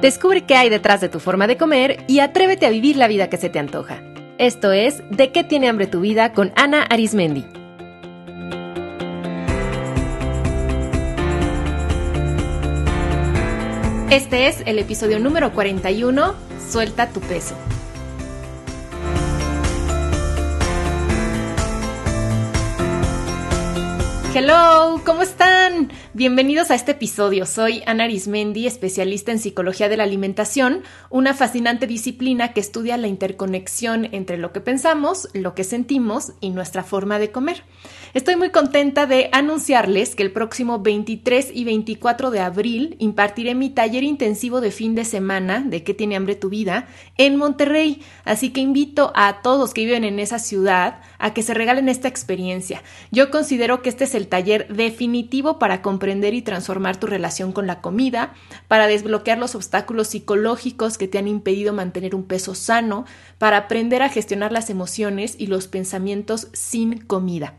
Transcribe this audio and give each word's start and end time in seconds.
Descubre 0.00 0.42
qué 0.42 0.54
hay 0.56 0.68
detrás 0.68 1.00
de 1.00 1.08
tu 1.08 1.20
forma 1.20 1.46
de 1.46 1.56
comer 1.56 2.04
y 2.06 2.20
atrévete 2.20 2.66
a 2.66 2.70
vivir 2.70 2.96
la 2.96 3.08
vida 3.08 3.28
que 3.28 3.36
se 3.36 3.48
te 3.48 3.58
antoja. 3.58 4.02
Esto 4.38 4.72
es 4.72 5.02
De 5.10 5.30
qué 5.32 5.44
tiene 5.44 5.68
hambre 5.68 5.86
tu 5.86 6.00
vida 6.00 6.32
con 6.32 6.52
Ana 6.56 6.82
Arismendi. 6.82 7.44
Este 14.10 14.46
es 14.46 14.62
el 14.66 14.78
episodio 14.78 15.18
número 15.18 15.52
41, 15.52 16.34
Suelta 16.70 17.08
tu 17.08 17.20
peso. 17.20 17.56
Hello, 24.34 25.00
¿cómo 25.04 25.22
están? 25.22 25.90
Bienvenidos 26.16 26.70
a 26.70 26.76
este 26.76 26.92
episodio. 26.92 27.44
Soy 27.44 27.82
Ana 27.86 28.04
Arismendi, 28.04 28.68
especialista 28.68 29.32
en 29.32 29.40
psicología 29.40 29.88
de 29.88 29.96
la 29.96 30.04
alimentación, 30.04 30.84
una 31.10 31.34
fascinante 31.34 31.88
disciplina 31.88 32.52
que 32.52 32.60
estudia 32.60 32.96
la 32.96 33.08
interconexión 33.08 34.08
entre 34.12 34.38
lo 34.38 34.52
que 34.52 34.60
pensamos, 34.60 35.28
lo 35.32 35.56
que 35.56 35.64
sentimos 35.64 36.34
y 36.40 36.50
nuestra 36.50 36.84
forma 36.84 37.18
de 37.18 37.32
comer. 37.32 37.64
Estoy 38.14 38.36
muy 38.36 38.50
contenta 38.50 39.06
de 39.06 39.28
anunciarles 39.32 40.14
que 40.14 40.22
el 40.22 40.30
próximo 40.30 40.78
23 40.78 41.50
y 41.52 41.64
24 41.64 42.30
de 42.30 42.38
abril 42.38 42.94
impartiré 43.00 43.56
mi 43.56 43.70
taller 43.70 44.04
intensivo 44.04 44.60
de 44.60 44.70
fin 44.70 44.94
de 44.94 45.04
semana 45.04 45.64
de 45.66 45.82
qué 45.82 45.94
tiene 45.94 46.14
hambre 46.14 46.36
tu 46.36 46.48
vida 46.48 46.86
en 47.16 47.34
Monterrey, 47.34 48.02
así 48.24 48.50
que 48.50 48.60
invito 48.60 49.10
a 49.16 49.42
todos 49.42 49.74
que 49.74 49.84
viven 49.84 50.04
en 50.04 50.20
esa 50.20 50.38
ciudad 50.38 51.00
a 51.18 51.34
que 51.34 51.42
se 51.42 51.54
regalen 51.54 51.88
esta 51.88 52.06
experiencia. 52.06 52.84
Yo 53.10 53.32
considero 53.32 53.82
que 53.82 53.88
este 53.88 54.04
es 54.04 54.14
el 54.14 54.28
taller 54.28 54.68
definitivo 54.68 55.58
para 55.58 55.82
comprender 55.82 56.03
y 56.08 56.42
transformar 56.42 56.98
tu 56.98 57.06
relación 57.06 57.52
con 57.52 57.66
la 57.66 57.80
comida, 57.80 58.34
para 58.68 58.86
desbloquear 58.86 59.38
los 59.38 59.54
obstáculos 59.54 60.08
psicológicos 60.08 60.98
que 60.98 61.08
te 61.08 61.18
han 61.18 61.28
impedido 61.28 61.72
mantener 61.72 62.14
un 62.14 62.24
peso 62.24 62.54
sano, 62.54 63.04
para 63.38 63.56
aprender 63.56 64.02
a 64.02 64.08
gestionar 64.08 64.52
las 64.52 64.70
emociones 64.70 65.34
y 65.38 65.46
los 65.46 65.66
pensamientos 65.66 66.48
sin 66.52 66.98
comida. 66.98 67.54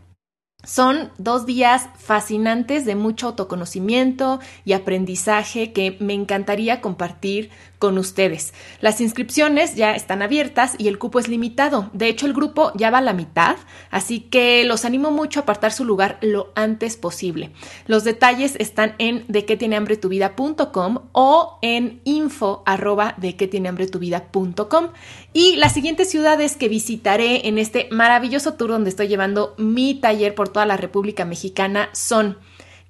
Son 0.65 1.11
dos 1.17 1.45
días 1.45 1.87
fascinantes 1.97 2.85
de 2.85 2.95
mucho 2.95 3.27
autoconocimiento 3.27 4.39
y 4.65 4.73
aprendizaje 4.73 5.71
que 5.71 5.95
me 5.99 6.13
encantaría 6.13 6.81
compartir 6.81 7.51
con 7.79 7.97
ustedes. 7.97 8.53
Las 8.81 8.99
inscripciones 8.99 9.75
ya 9.75 9.95
están 9.95 10.21
abiertas 10.21 10.75
y 10.77 10.87
el 10.87 10.97
cupo 10.97 11.19
es 11.19 11.27
limitado. 11.27 11.89
De 11.93 12.07
hecho, 12.07 12.25
el 12.25 12.33
grupo 12.33 12.71
ya 12.75 12.89
va 12.89 12.97
a 12.97 13.01
la 13.01 13.13
mitad, 13.13 13.57
así 13.91 14.21
que 14.21 14.63
los 14.65 14.85
animo 14.85 15.11
mucho 15.11 15.39
a 15.39 15.43
apartar 15.43 15.71
su 15.71 15.85
lugar 15.85 16.17
lo 16.21 16.51
antes 16.55 16.97
posible. 16.97 17.51
Los 17.85 18.03
detalles 18.03 18.55
están 18.59 18.95
en 18.97 19.25
de 19.27 19.45
qué 19.45 19.57
tiene 19.57 19.75
hambre 19.75 19.97
tu 19.97 20.09
vida.com 20.09 20.99
o 21.11 21.59
en 21.61 22.01
info 22.05 22.63
arroba 22.65 23.13
de 23.17 23.35
tiene 23.47 23.69
hambre 23.69 23.87
tu 23.87 23.99
vida.com. 23.99 24.89
Y 25.33 25.55
las 25.57 25.73
siguientes 25.73 26.09
ciudades 26.09 26.55
que 26.55 26.69
visitaré 26.69 27.47
en 27.47 27.57
este 27.57 27.87
maravilloso 27.91 28.53
tour 28.53 28.69
donde 28.71 28.89
estoy 28.89 29.07
llevando 29.07 29.53
mi 29.57 29.95
taller 29.95 30.35
por 30.35 30.49
toda 30.55 30.65
la 30.65 30.77
República 30.77 31.25
Mexicana 31.25 31.89
son 31.91 32.37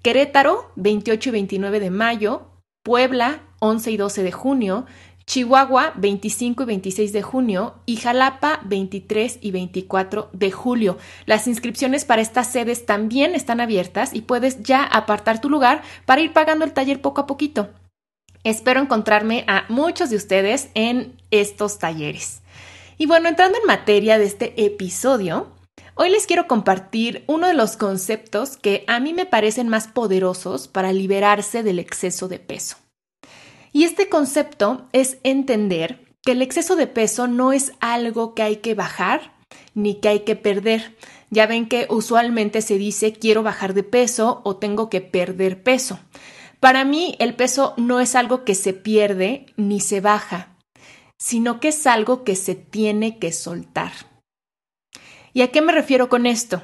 Querétaro, 0.03 0.71
28 0.75 1.29
y 1.29 1.31
29 1.31 1.79
de 1.79 1.89
mayo, 1.89 2.43
Puebla, 2.83 3.41
11 3.57 3.89
y 3.89 3.97
12 3.97 4.21
de 4.21 4.31
junio, 4.31 4.85
Chihuahua 5.25 5.93
25 5.95 6.61
y 6.61 6.65
26 6.67 7.11
de 7.11 7.23
junio 7.23 7.73
y 7.87 7.95
Jalapa 7.95 8.59
23 8.65 9.39
y 9.41 9.49
24 9.49 10.29
de 10.31 10.51
julio. 10.51 10.99
Las 11.25 11.47
inscripciones 11.47 12.05
para 12.05 12.21
estas 12.21 12.51
sedes 12.51 12.85
también 12.85 13.33
están 13.33 13.59
abiertas 13.59 14.13
y 14.13 14.21
puedes 14.21 14.61
ya 14.61 14.83
apartar 14.83 15.41
tu 15.41 15.49
lugar 15.49 15.81
para 16.05 16.21
ir 16.21 16.33
pagando 16.33 16.65
el 16.65 16.73
taller 16.73 17.01
poco 17.01 17.21
a 17.21 17.25
poquito. 17.25 17.69
Espero 18.43 18.79
encontrarme 18.79 19.43
a 19.47 19.65
muchos 19.69 20.11
de 20.11 20.17
ustedes 20.17 20.69
en 20.75 21.19
estos 21.31 21.79
talleres. 21.79 22.43
Y 22.99 23.07
bueno, 23.07 23.27
entrando 23.27 23.57
en 23.57 23.65
materia 23.65 24.19
de 24.19 24.25
este 24.25 24.53
episodio, 24.63 25.54
hoy 25.95 26.09
les 26.09 26.27
quiero 26.27 26.47
compartir 26.47 27.23
uno 27.27 27.47
de 27.47 27.53
los 27.53 27.77
conceptos 27.77 28.57
que 28.57 28.83
a 28.87 28.99
mí 28.99 29.13
me 29.13 29.25
parecen 29.25 29.69
más 29.69 29.87
poderosos 29.87 30.67
para 30.67 30.93
liberarse 30.93 31.63
del 31.63 31.79
exceso 31.79 32.27
de 32.27 32.39
peso. 32.39 32.77
Y 33.71 33.83
este 33.83 34.07
concepto 34.07 34.87
es 34.93 35.17
entender 35.23 36.05
que 36.21 36.33
el 36.33 36.41
exceso 36.41 36.75
de 36.75 36.87
peso 36.87 37.27
no 37.27 37.53
es 37.53 37.73
algo 37.79 38.33
que 38.33 38.43
hay 38.43 38.57
que 38.57 38.73
bajar 38.73 39.33
ni 39.73 39.95
que 39.99 40.09
hay 40.09 40.19
que 40.21 40.35
perder. 40.35 40.95
Ya 41.29 41.47
ven 41.47 41.67
que 41.67 41.87
usualmente 41.89 42.61
se 42.61 42.77
dice 42.77 43.13
quiero 43.13 43.43
bajar 43.43 43.73
de 43.73 43.83
peso 43.83 44.41
o 44.43 44.57
tengo 44.57 44.89
que 44.89 45.01
perder 45.01 45.63
peso. 45.63 45.99
Para 46.59 46.83
mí 46.85 47.15
el 47.19 47.35
peso 47.35 47.73
no 47.77 47.99
es 47.99 48.15
algo 48.15 48.43
que 48.43 48.55
se 48.55 48.73
pierde 48.73 49.45
ni 49.57 49.79
se 49.79 50.01
baja, 50.01 50.57
sino 51.17 51.59
que 51.59 51.69
es 51.69 51.85
algo 51.85 52.23
que 52.23 52.35
se 52.35 52.55
tiene 52.55 53.19
que 53.19 53.31
soltar. 53.31 53.91
¿Y 55.35 55.41
a 55.41 55.51
qué 55.51 55.61
me 55.61 55.73
refiero 55.73 56.07
con 56.07 56.25
esto? 56.25 56.63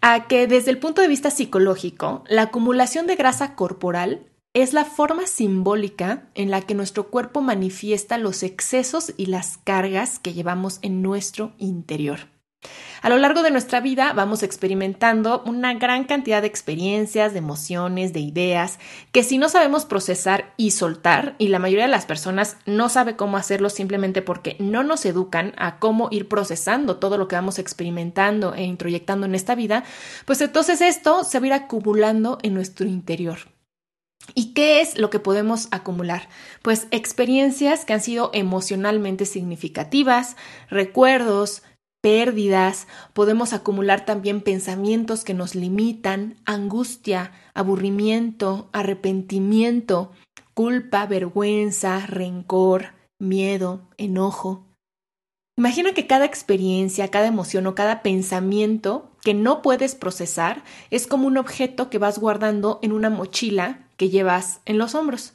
A 0.00 0.26
que 0.26 0.48
desde 0.48 0.72
el 0.72 0.78
punto 0.78 1.00
de 1.00 1.06
vista 1.06 1.30
psicológico, 1.30 2.24
la 2.28 2.42
acumulación 2.42 3.06
de 3.06 3.14
grasa 3.14 3.54
corporal 3.54 4.26
es 4.54 4.72
la 4.72 4.84
forma 4.84 5.28
simbólica 5.28 6.28
en 6.34 6.50
la 6.50 6.62
que 6.62 6.74
nuestro 6.74 7.10
cuerpo 7.10 7.42
manifiesta 7.42 8.18
los 8.18 8.42
excesos 8.42 9.14
y 9.16 9.26
las 9.26 9.56
cargas 9.58 10.18
que 10.18 10.34
llevamos 10.34 10.80
en 10.82 11.00
nuestro 11.00 11.52
interior. 11.58 12.26
A 13.00 13.08
lo 13.08 13.18
largo 13.18 13.42
de 13.42 13.50
nuestra 13.50 13.80
vida 13.80 14.12
vamos 14.12 14.42
experimentando 14.42 15.42
una 15.46 15.74
gran 15.74 16.04
cantidad 16.04 16.42
de 16.42 16.48
experiencias, 16.48 17.32
de 17.32 17.38
emociones, 17.38 18.12
de 18.12 18.20
ideas, 18.20 18.78
que 19.12 19.22
si 19.22 19.38
no 19.38 19.48
sabemos 19.48 19.84
procesar 19.84 20.52
y 20.56 20.72
soltar, 20.72 21.36
y 21.38 21.48
la 21.48 21.60
mayoría 21.60 21.84
de 21.84 21.92
las 21.92 22.06
personas 22.06 22.56
no 22.66 22.88
sabe 22.88 23.16
cómo 23.16 23.36
hacerlo 23.36 23.70
simplemente 23.70 24.22
porque 24.22 24.56
no 24.58 24.82
nos 24.82 25.04
educan 25.06 25.52
a 25.56 25.78
cómo 25.78 26.08
ir 26.10 26.28
procesando 26.28 26.96
todo 26.96 27.18
lo 27.18 27.28
que 27.28 27.36
vamos 27.36 27.58
experimentando 27.58 28.54
e 28.54 28.64
introyectando 28.64 29.26
en 29.26 29.34
esta 29.34 29.54
vida, 29.54 29.84
pues 30.24 30.40
entonces 30.40 30.80
esto 30.80 31.22
se 31.24 31.38
va 31.38 31.44
a 31.44 31.46
ir 31.46 31.52
acumulando 31.52 32.38
en 32.42 32.54
nuestro 32.54 32.86
interior. 32.86 33.38
¿Y 34.34 34.52
qué 34.52 34.80
es 34.80 34.98
lo 34.98 35.10
que 35.10 35.20
podemos 35.20 35.68
acumular? 35.70 36.28
Pues 36.62 36.86
experiencias 36.90 37.84
que 37.84 37.94
han 37.94 38.00
sido 38.00 38.30
emocionalmente 38.34 39.24
significativas, 39.24 40.36
recuerdos, 40.68 41.62
pérdidas, 42.00 42.86
podemos 43.12 43.52
acumular 43.52 44.04
también 44.04 44.40
pensamientos 44.40 45.24
que 45.24 45.34
nos 45.34 45.54
limitan, 45.54 46.36
angustia, 46.44 47.32
aburrimiento, 47.54 48.68
arrepentimiento, 48.72 50.12
culpa, 50.54 51.06
vergüenza, 51.06 52.06
rencor, 52.06 52.92
miedo, 53.18 53.82
enojo. 53.96 54.64
Imagina 55.56 55.92
que 55.92 56.06
cada 56.06 56.24
experiencia, 56.24 57.08
cada 57.08 57.26
emoción 57.26 57.66
o 57.66 57.74
cada 57.74 58.02
pensamiento 58.02 59.10
que 59.22 59.34
no 59.34 59.60
puedes 59.60 59.96
procesar 59.96 60.62
es 60.90 61.08
como 61.08 61.26
un 61.26 61.36
objeto 61.36 61.90
que 61.90 61.98
vas 61.98 62.18
guardando 62.18 62.78
en 62.82 62.92
una 62.92 63.10
mochila 63.10 63.88
que 63.96 64.08
llevas 64.08 64.60
en 64.66 64.78
los 64.78 64.94
hombros. 64.94 65.34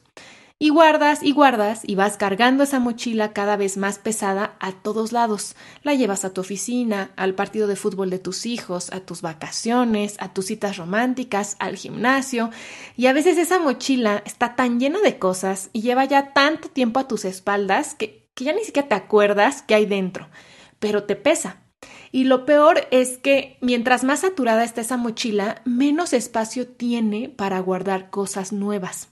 Y 0.64 0.70
guardas 0.70 1.22
y 1.24 1.34
guardas 1.34 1.82
y 1.84 1.96
vas 1.96 2.16
cargando 2.16 2.64
esa 2.64 2.80
mochila 2.80 3.34
cada 3.34 3.58
vez 3.58 3.76
más 3.76 4.00
pesada 4.00 4.56
a 4.62 4.72
todos 4.72 5.12
lados. 5.12 5.58
La 5.82 5.94
llevas 5.94 6.24
a 6.24 6.34
tu 6.34 6.40
oficina, 6.40 7.12
al 7.18 7.36
partido 7.36 7.68
de 7.68 7.76
fútbol 7.76 8.10
de 8.10 8.18
tus 8.18 8.46
hijos, 8.46 8.90
a 8.94 9.02
tus 9.02 9.22
vacaciones, 9.22 10.16
a 10.20 10.32
tus 10.32 10.46
citas 10.46 10.78
románticas, 10.78 11.58
al 11.60 11.76
gimnasio. 11.76 12.50
Y 12.96 13.08
a 13.08 13.14
veces 13.14 13.38
esa 13.38 13.60
mochila 13.60 14.24
está 14.26 14.56
tan 14.56 14.80
llena 14.80 15.02
de 15.02 15.20
cosas 15.20 15.70
y 15.74 15.82
lleva 15.82 16.06
ya 16.06 16.32
tanto 16.32 16.70
tiempo 16.70 17.02
a 17.02 17.10
tus 17.10 17.26
espaldas 17.26 17.94
que, 17.96 18.30
ya 18.38 18.54
ni 18.54 18.64
siquiera 18.64 18.88
te 18.88 18.96
acuerdas 18.96 19.64
qué 19.64 19.76
hay 19.76 19.86
dentro. 19.86 20.30
Pero 20.80 21.04
te 21.04 21.18
pesa. 21.18 21.58
Y 22.14 22.24
lo 22.24 22.46
peor 22.46 22.88
es 22.90 23.18
que 23.18 23.58
mientras 23.60 24.06
más 24.06 24.22
saturada 24.22 24.64
está 24.64 24.80
esa 24.80 24.96
mochila, 24.96 25.62
menos 25.66 26.14
espacio 26.14 26.70
tiene 26.70 27.28
para 27.28 27.60
guardar 27.60 28.10
cosas 28.10 28.54
nuevas. 28.54 29.10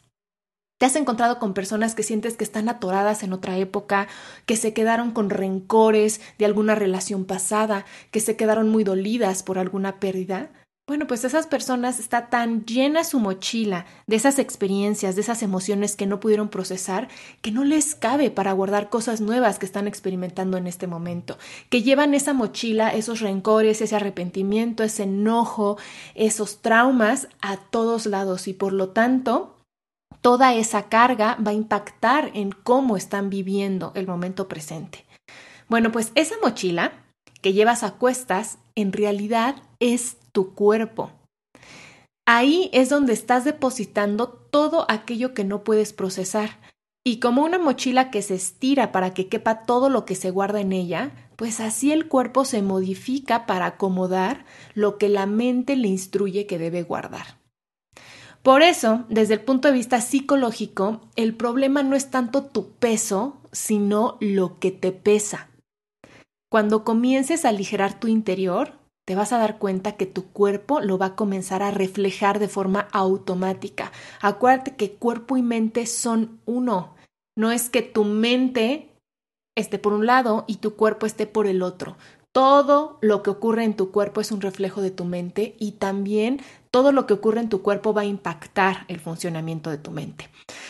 ¿Te 0.81 0.87
has 0.87 0.95
encontrado 0.95 1.37
con 1.37 1.53
personas 1.53 1.93
que 1.93 2.01
sientes 2.01 2.35
que 2.35 2.43
están 2.43 2.67
atoradas 2.67 3.21
en 3.21 3.33
otra 3.33 3.55
época, 3.55 4.07
que 4.47 4.55
se 4.55 4.73
quedaron 4.73 5.11
con 5.11 5.29
rencores 5.29 6.21
de 6.39 6.45
alguna 6.45 6.73
relación 6.73 7.25
pasada, 7.25 7.85
que 8.09 8.19
se 8.19 8.35
quedaron 8.35 8.67
muy 8.69 8.83
dolidas 8.83 9.43
por 9.43 9.59
alguna 9.59 9.99
pérdida? 9.99 10.49
Bueno, 10.87 11.05
pues 11.05 11.23
esas 11.23 11.45
personas 11.45 11.99
está 11.99 12.31
tan 12.31 12.65
llena 12.65 13.03
su 13.03 13.19
mochila 13.19 13.85
de 14.07 14.15
esas 14.15 14.39
experiencias, 14.39 15.13
de 15.13 15.21
esas 15.21 15.43
emociones 15.43 15.95
que 15.95 16.07
no 16.07 16.19
pudieron 16.19 16.49
procesar, 16.49 17.09
que 17.43 17.51
no 17.51 17.63
les 17.63 17.93
cabe 17.93 18.31
para 18.31 18.51
guardar 18.51 18.89
cosas 18.89 19.21
nuevas 19.21 19.59
que 19.59 19.67
están 19.67 19.87
experimentando 19.87 20.57
en 20.57 20.65
este 20.65 20.87
momento, 20.87 21.37
que 21.69 21.83
llevan 21.83 22.15
esa 22.15 22.33
mochila, 22.33 22.89
esos 22.89 23.19
rencores, 23.19 23.83
ese 23.83 23.95
arrepentimiento, 23.95 24.81
ese 24.81 25.03
enojo, 25.03 25.77
esos 26.15 26.63
traumas 26.63 27.27
a 27.39 27.57
todos 27.57 28.07
lados 28.07 28.47
y 28.47 28.53
por 28.53 28.73
lo 28.73 28.89
tanto 28.89 29.60
toda 30.21 30.53
esa 30.53 30.89
carga 30.89 31.37
va 31.45 31.51
a 31.51 31.55
impactar 31.55 32.31
en 32.33 32.51
cómo 32.51 32.95
están 32.95 33.29
viviendo 33.29 33.91
el 33.95 34.07
momento 34.07 34.47
presente. 34.47 35.05
Bueno, 35.67 35.91
pues 35.91 36.11
esa 36.15 36.35
mochila 36.41 36.93
que 37.41 37.53
llevas 37.53 37.83
a 37.83 37.91
cuestas 37.91 38.59
en 38.75 38.93
realidad 38.93 39.55
es 39.79 40.17
tu 40.31 40.53
cuerpo. 40.53 41.11
Ahí 42.27 42.69
es 42.71 42.89
donde 42.89 43.13
estás 43.13 43.43
depositando 43.43 44.29
todo 44.29 44.85
aquello 44.89 45.33
que 45.33 45.43
no 45.43 45.63
puedes 45.63 45.91
procesar. 45.91 46.59
Y 47.03 47.19
como 47.19 47.43
una 47.43 47.57
mochila 47.57 48.11
que 48.11 48.21
se 48.21 48.35
estira 48.35 48.91
para 48.91 49.13
que 49.15 49.27
quepa 49.27 49.65
todo 49.65 49.89
lo 49.89 50.05
que 50.05 50.13
se 50.13 50.29
guarda 50.29 50.61
en 50.61 50.71
ella, 50.71 51.11
pues 51.35 51.59
así 51.59 51.91
el 51.91 52.07
cuerpo 52.07 52.45
se 52.45 52.61
modifica 52.61 53.47
para 53.47 53.65
acomodar 53.65 54.45
lo 54.75 54.99
que 54.99 55.09
la 55.09 55.25
mente 55.25 55.75
le 55.75 55.87
instruye 55.87 56.45
que 56.45 56.59
debe 56.59 56.83
guardar. 56.83 57.40
Por 58.43 58.63
eso, 58.63 59.05
desde 59.07 59.35
el 59.35 59.41
punto 59.41 59.67
de 59.67 59.75
vista 59.75 60.01
psicológico, 60.01 61.01
el 61.15 61.35
problema 61.35 61.83
no 61.83 61.95
es 61.95 62.09
tanto 62.09 62.45
tu 62.45 62.71
peso, 62.71 63.37
sino 63.51 64.17
lo 64.19 64.57
que 64.59 64.71
te 64.71 64.91
pesa. 64.91 65.49
Cuando 66.49 66.83
comiences 66.83 67.45
a 67.45 67.49
aligerar 67.49 67.99
tu 67.99 68.07
interior, 68.07 68.79
te 69.05 69.15
vas 69.15 69.31
a 69.31 69.37
dar 69.37 69.57
cuenta 69.57 69.93
que 69.93 70.05
tu 70.05 70.31
cuerpo 70.31 70.79
lo 70.79 70.97
va 70.97 71.07
a 71.07 71.15
comenzar 71.15 71.61
a 71.63 71.71
reflejar 71.71 72.39
de 72.39 72.47
forma 72.47 72.87
automática. 72.91 73.91
Acuérdate 74.21 74.75
que 74.75 74.93
cuerpo 74.93 75.37
y 75.37 75.43
mente 75.43 75.85
son 75.85 76.39
uno. 76.45 76.95
No 77.37 77.51
es 77.51 77.69
que 77.69 77.81
tu 77.81 78.03
mente 78.05 78.89
esté 79.55 79.79
por 79.79 79.93
un 79.93 80.05
lado 80.05 80.45
y 80.47 80.57
tu 80.57 80.75
cuerpo 80.75 81.05
esté 81.05 81.27
por 81.27 81.47
el 81.47 81.61
otro. 81.61 81.95
Todo 82.31 82.97
lo 83.01 83.23
que 83.23 83.29
ocurre 83.29 83.65
en 83.65 83.75
tu 83.75 83.91
cuerpo 83.91 84.21
es 84.21 84.31
un 84.31 84.39
reflejo 84.39 84.81
de 84.81 84.91
tu 84.91 85.03
mente 85.03 85.55
y 85.59 85.73
también 85.73 86.41
todo 86.71 86.93
lo 86.93 87.05
que 87.05 87.13
ocurre 87.13 87.41
en 87.41 87.49
tu 87.49 87.61
cuerpo 87.61 87.93
va 87.93 88.03
a 88.03 88.05
impactar 88.05 88.85
el 88.87 89.01
funcionamiento 89.01 89.69
de 89.69 89.77
tu 89.77 89.91
mente. 89.91 90.29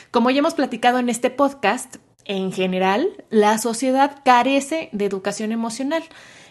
Como 0.09 0.31
ya 0.31 0.39
hemos 0.39 0.55
platicado 0.55 0.97
en 0.97 1.09
este 1.09 1.29
podcast, 1.29 1.97
en 2.25 2.51
general, 2.51 3.25
la 3.29 3.59
sociedad 3.59 4.21
carece 4.25 4.89
de 4.91 5.05
educación 5.05 5.51
emocional 5.51 6.03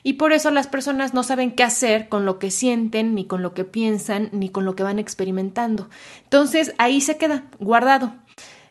y 0.02 0.14
por 0.14 0.32
eso 0.32 0.50
las 0.50 0.68
personas 0.68 1.12
no 1.12 1.24
saben 1.24 1.52
qué 1.52 1.64
hacer 1.64 2.08
con 2.08 2.24
lo 2.24 2.38
que 2.38 2.50
sienten, 2.52 3.14
ni 3.14 3.26
con 3.26 3.42
lo 3.42 3.52
que 3.52 3.64
piensan, 3.64 4.28
ni 4.32 4.48
con 4.48 4.64
lo 4.64 4.76
que 4.76 4.82
van 4.82 4.98
experimentando. 4.98 5.90
Entonces 6.22 6.72
ahí 6.78 7.00
se 7.00 7.18
queda 7.18 7.44
guardado. 7.58 8.14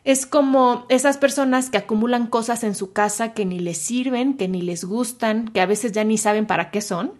Es 0.04 0.24
como 0.26 0.86
esas 0.88 1.18
personas 1.18 1.68
que 1.68 1.78
acumulan 1.78 2.26
cosas 2.26 2.64
en 2.64 2.74
su 2.74 2.92
casa 2.92 3.34
que 3.34 3.44
ni 3.44 3.58
les 3.58 3.78
sirven, 3.78 4.34
que 4.34 4.48
ni 4.48 4.62
les 4.62 4.84
gustan, 4.84 5.48
que 5.48 5.60
a 5.60 5.66
veces 5.66 5.92
ya 5.92 6.04
ni 6.04 6.16
saben 6.16 6.46
para 6.46 6.70
qué 6.70 6.80
son, 6.80 7.12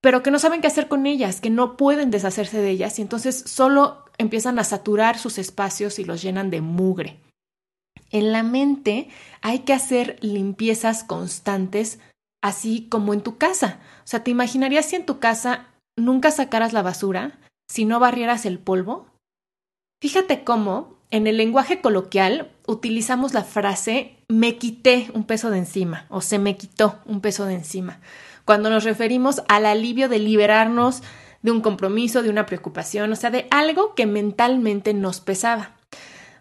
pero 0.00 0.22
que 0.22 0.30
no 0.30 0.38
saben 0.38 0.60
qué 0.60 0.66
hacer 0.66 0.88
con 0.88 1.06
ellas, 1.06 1.40
que 1.40 1.50
no 1.50 1.76
pueden 1.76 2.10
deshacerse 2.10 2.60
de 2.60 2.70
ellas 2.70 2.98
y 2.98 3.02
entonces 3.02 3.42
solo 3.46 4.04
empiezan 4.18 4.58
a 4.58 4.64
saturar 4.64 5.18
sus 5.18 5.38
espacios 5.38 5.98
y 5.98 6.04
los 6.04 6.22
llenan 6.22 6.50
de 6.50 6.60
mugre. 6.60 7.20
En 8.10 8.30
la 8.30 8.42
mente 8.42 9.08
hay 9.40 9.60
que 9.60 9.72
hacer 9.72 10.18
limpiezas 10.20 11.02
constantes, 11.02 11.98
así 12.42 12.86
como 12.88 13.12
en 13.12 13.22
tu 13.22 13.38
casa. 13.38 13.80
O 14.04 14.06
sea, 14.06 14.22
¿te 14.22 14.30
imaginarías 14.30 14.86
si 14.86 14.96
en 14.96 15.06
tu 15.06 15.18
casa 15.18 15.68
nunca 15.96 16.30
sacaras 16.30 16.72
la 16.72 16.82
basura, 16.82 17.40
si 17.68 17.84
no 17.84 17.98
barrieras 17.98 18.46
el 18.46 18.58
polvo? 18.60 19.06
Fíjate 20.00 20.44
cómo 20.44 20.93
en 21.14 21.28
el 21.28 21.36
lenguaje 21.36 21.80
coloquial 21.80 22.50
utilizamos 22.66 23.34
la 23.34 23.44
frase 23.44 24.16
me 24.26 24.58
quité 24.58 25.12
un 25.14 25.22
peso 25.22 25.48
de 25.50 25.58
encima 25.58 26.06
o 26.08 26.20
se 26.20 26.40
me 26.40 26.56
quitó 26.56 26.98
un 27.06 27.20
peso 27.20 27.44
de 27.46 27.54
encima, 27.54 28.00
cuando 28.44 28.68
nos 28.68 28.82
referimos 28.82 29.40
al 29.46 29.64
alivio 29.64 30.08
de 30.08 30.18
liberarnos 30.18 31.04
de 31.42 31.52
un 31.52 31.60
compromiso, 31.60 32.24
de 32.24 32.30
una 32.30 32.46
preocupación, 32.46 33.12
o 33.12 33.16
sea, 33.16 33.30
de 33.30 33.46
algo 33.52 33.94
que 33.94 34.06
mentalmente 34.06 34.92
nos 34.92 35.20
pesaba. 35.20 35.76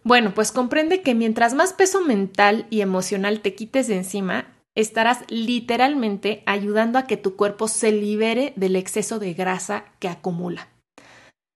Bueno, 0.03 0.33
pues 0.33 0.51
comprende 0.51 1.03
que 1.03 1.13
mientras 1.13 1.53
más 1.53 1.73
peso 1.73 2.01
mental 2.01 2.65
y 2.71 2.81
emocional 2.81 3.41
te 3.41 3.53
quites 3.53 3.87
de 3.87 3.97
encima, 3.97 4.47
estarás 4.73 5.19
literalmente 5.29 6.41
ayudando 6.47 6.97
a 6.97 7.05
que 7.05 7.15
tu 7.15 7.35
cuerpo 7.35 7.67
se 7.67 7.91
libere 7.91 8.53
del 8.55 8.75
exceso 8.75 9.19
de 9.19 9.35
grasa 9.35 9.85
que 9.99 10.07
acumula. 10.07 10.69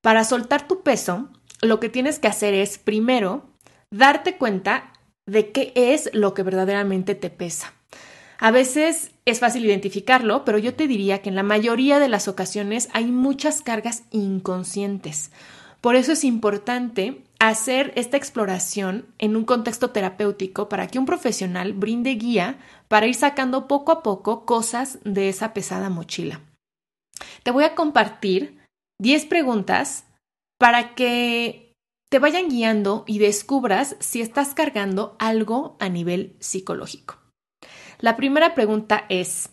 Para 0.03 0.23
soltar 0.23 0.67
tu 0.67 0.83
peso, 0.83 1.29
lo 1.61 1.79
que 1.79 1.89
tienes 1.89 2.19
que 2.19 2.27
hacer 2.27 2.53
es, 2.53 2.77
primero, 2.77 3.45
darte 3.91 4.37
cuenta 4.37 4.93
de 5.25 5.51
qué 5.51 5.73
es 5.75 6.09
lo 6.13 6.33
que 6.33 6.43
verdaderamente 6.43 7.15
te 7.15 7.29
pesa. 7.29 7.73
A 8.39 8.51
veces 8.51 9.11
es 9.25 9.39
fácil 9.39 9.65
identificarlo, 9.65 10.45
pero 10.45 10.57
yo 10.57 10.75
te 10.75 10.87
diría 10.87 11.21
que 11.21 11.29
en 11.29 11.35
la 11.35 11.43
mayoría 11.43 11.99
de 11.99 12.07
las 12.07 12.27
ocasiones 12.27 12.89
hay 12.93 13.05
muchas 13.05 13.61
cargas 13.61 14.03
inconscientes. 14.11 15.31
Por 15.81 15.95
eso 15.95 16.11
es 16.11 16.23
importante 16.23 17.23
hacer 17.39 17.93
esta 17.95 18.17
exploración 18.17 19.05
en 19.19 19.35
un 19.35 19.45
contexto 19.45 19.91
terapéutico 19.91 20.69
para 20.69 20.87
que 20.87 20.99
un 20.99 21.05
profesional 21.05 21.73
brinde 21.73 22.11
guía 22.11 22.57
para 22.87 23.07
ir 23.07 23.15
sacando 23.15 23.67
poco 23.67 23.91
a 23.91 24.03
poco 24.03 24.45
cosas 24.45 24.99
de 25.03 25.29
esa 25.29 25.53
pesada 25.53 25.89
mochila. 25.89 26.41
Te 27.43 27.51
voy 27.51 27.63
a 27.63 27.75
compartir 27.75 28.59
10 28.99 29.25
preguntas 29.25 30.06
para 30.57 30.95
que 30.95 31.75
te 32.09 32.19
vayan 32.19 32.49
guiando 32.49 33.03
y 33.07 33.19
descubras 33.19 33.95
si 33.99 34.21
estás 34.21 34.53
cargando 34.53 35.15
algo 35.19 35.75
a 35.79 35.89
nivel 35.89 36.35
psicológico. 36.39 37.17
La 37.99 38.15
primera 38.15 38.55
pregunta 38.55 39.05
es, 39.09 39.49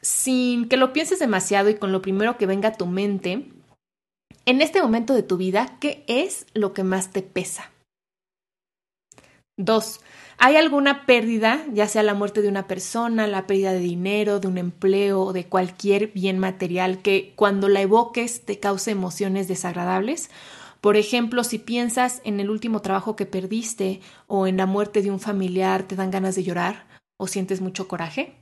sin 0.00 0.68
que 0.68 0.76
lo 0.76 0.92
pienses 0.92 1.18
demasiado 1.18 1.68
y 1.68 1.74
con 1.74 1.92
lo 1.92 2.00
primero 2.00 2.38
que 2.38 2.46
venga 2.46 2.70
a 2.70 2.76
tu 2.76 2.86
mente, 2.86 3.50
en 4.46 4.62
este 4.62 4.80
momento 4.80 5.14
de 5.14 5.22
tu 5.22 5.36
vida, 5.36 5.76
¿qué 5.80 6.04
es 6.06 6.46
lo 6.54 6.72
que 6.72 6.84
más 6.84 7.10
te 7.10 7.22
pesa? 7.22 7.70
Dos, 9.58 10.00
¿hay 10.38 10.54
alguna 10.54 11.04
pérdida, 11.04 11.64
ya 11.72 11.88
sea 11.88 12.04
la 12.04 12.14
muerte 12.14 12.42
de 12.42 12.48
una 12.48 12.68
persona, 12.68 13.26
la 13.26 13.48
pérdida 13.48 13.72
de 13.72 13.80
dinero, 13.80 14.38
de 14.38 14.46
un 14.46 14.56
empleo 14.56 15.32
de 15.32 15.46
cualquier 15.46 16.12
bien 16.12 16.38
material 16.38 17.02
que 17.02 17.32
cuando 17.34 17.68
la 17.68 17.80
evoques 17.80 18.44
te 18.44 18.60
cause 18.60 18.92
emociones 18.92 19.48
desagradables? 19.48 20.30
Por 20.80 20.96
ejemplo, 20.96 21.42
si 21.42 21.58
piensas 21.58 22.22
en 22.22 22.38
el 22.38 22.50
último 22.50 22.82
trabajo 22.82 23.16
que 23.16 23.26
perdiste 23.26 24.00
o 24.28 24.46
en 24.46 24.58
la 24.58 24.66
muerte 24.66 25.02
de 25.02 25.10
un 25.10 25.18
familiar, 25.18 25.82
¿te 25.82 25.96
dan 25.96 26.12
ganas 26.12 26.36
de 26.36 26.44
llorar 26.44 26.86
o 27.16 27.26
sientes 27.26 27.60
mucho 27.60 27.88
coraje? 27.88 28.36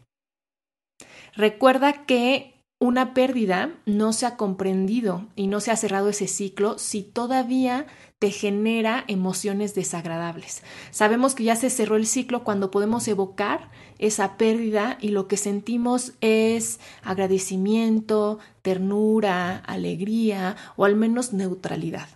Recuerda 1.34 2.04
que 2.04 2.56
una 2.78 3.14
pérdida 3.14 3.70
no 3.86 4.12
se 4.12 4.26
ha 4.26 4.36
comprendido 4.36 5.26
y 5.34 5.46
no 5.46 5.60
se 5.60 5.70
ha 5.70 5.76
cerrado 5.76 6.10
ese 6.10 6.28
ciclo 6.28 6.76
si 6.76 7.02
todavía 7.02 7.86
te 8.18 8.30
genera 8.30 9.04
emociones 9.08 9.74
desagradables. 9.74 10.62
Sabemos 10.90 11.34
que 11.34 11.44
ya 11.44 11.56
se 11.56 11.68
cerró 11.68 11.96
el 11.96 12.06
ciclo 12.06 12.44
cuando 12.44 12.70
podemos 12.70 13.06
evocar 13.08 13.70
esa 13.98 14.38
pérdida 14.38 14.96
y 15.00 15.08
lo 15.08 15.28
que 15.28 15.36
sentimos 15.36 16.14
es 16.22 16.80
agradecimiento, 17.02 18.38
ternura, 18.62 19.58
alegría 19.58 20.56
o 20.76 20.86
al 20.86 20.96
menos 20.96 21.34
neutralidad. 21.34 22.08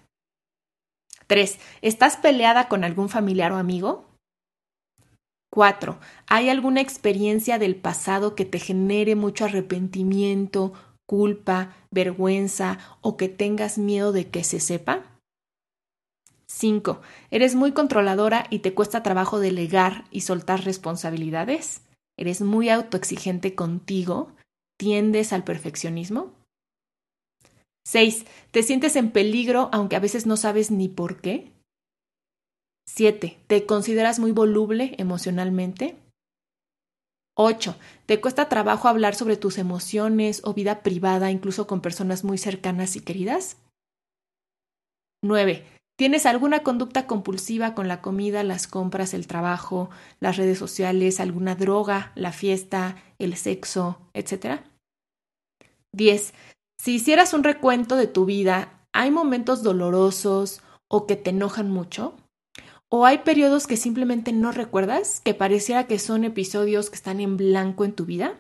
3. 1.27 1.59
¿Estás 1.83 2.17
peleada 2.17 2.69
con 2.69 2.83
algún 2.83 3.09
familiar 3.09 3.53
o 3.53 3.57
amigo? 3.57 4.07
4. 5.53 5.99
¿Hay 6.27 6.49
alguna 6.49 6.81
experiencia 6.81 7.59
del 7.59 7.77
pasado 7.77 8.35
que 8.35 8.45
te 8.45 8.59
genere 8.59 9.17
mucho 9.17 9.45
arrepentimiento, 9.45 10.73
culpa, 11.07 11.77
vergüenza 11.91 12.79
o 13.01 13.17
que 13.17 13.29
tengas 13.29 13.77
miedo 13.77 14.13
de 14.13 14.31
que 14.31 14.45
se 14.45 14.61
sepa? 14.61 15.10
5. 16.51 17.01
¿Eres 17.31 17.55
muy 17.55 17.73
controladora 17.73 18.47
y 18.51 18.59
te 18.59 18.75
cuesta 18.75 19.05
trabajo 19.05 19.39
delegar 19.39 20.05
y 20.11 20.23
soltar 20.23 20.65
responsabilidades? 20.65 21.83
¿Eres 22.19 22.43
muy 22.43 22.69
autoexigente 22.69 23.55
contigo? 23.55 24.33
¿Tiendes 24.77 25.33
al 25.33 25.45
perfeccionismo? 25.45 26.33
6. 27.85 28.27
¿Te 28.51 28.65
sientes 28.65 28.97
en 28.97 29.13
peligro 29.13 29.71
aunque 29.73 29.95
a 29.95 30.01
veces 30.01 30.27
no 30.27 30.37
sabes 30.37 30.73
ni 30.73 30.89
por 30.89 31.21
qué? 31.21 31.53
7. 32.87 33.39
¿Te 33.47 33.65
consideras 33.65 34.19
muy 34.19 34.33
voluble 34.33 34.97
emocionalmente? 34.99 35.97
8. 37.37 37.77
¿Te 38.07 38.21
cuesta 38.21 38.49
trabajo 38.49 38.89
hablar 38.89 39.15
sobre 39.15 39.37
tus 39.37 39.57
emociones 39.57 40.43
o 40.45 40.53
vida 40.53 40.83
privada 40.83 41.31
incluso 41.31 41.69
con 41.69 41.81
personas 41.81 42.25
muy 42.25 42.39
cercanas 42.39 42.97
y 42.97 43.01
queridas? 43.01 43.57
9. 45.23 45.80
¿Tienes 46.01 46.25
alguna 46.25 46.61
conducta 46.61 47.07
compulsiva 47.07 47.75
con 47.75 47.87
la 47.87 48.01
comida, 48.01 48.43
las 48.43 48.67
compras, 48.67 49.13
el 49.13 49.27
trabajo, 49.27 49.91
las 50.19 50.39
redes 50.39 50.57
sociales, 50.57 51.21
alguna 51.21 51.57
droga, 51.57 52.13
la 52.15 52.33
fiesta, 52.33 52.97
el 53.19 53.37
sexo, 53.37 53.99
etcétera? 54.15 54.65
10. 55.93 56.33
Si 56.81 56.95
hicieras 56.95 57.35
un 57.35 57.45
recuento 57.45 57.97
de 57.97 58.07
tu 58.07 58.25
vida, 58.25 58.81
¿hay 58.95 59.11
momentos 59.11 59.63
dolorosos 59.63 60.63
o 60.89 61.07
que 61.07 61.17
te 61.17 61.29
enojan 61.29 61.71
mucho? 61.71 62.17
¿O 62.89 63.05
hay 63.05 63.19
periodos 63.19 63.67
que 63.67 63.77
simplemente 63.77 64.33
no 64.33 64.53
recuerdas, 64.53 65.21
que 65.21 65.35
pareciera 65.35 65.87
que 65.87 65.99
son 65.99 66.25
episodios 66.25 66.89
que 66.89 66.97
están 66.97 67.21
en 67.21 67.37
blanco 67.37 67.85
en 67.85 67.93
tu 67.93 68.07
vida? 68.07 68.39